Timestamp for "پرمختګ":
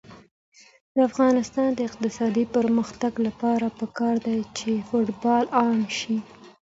2.55-3.13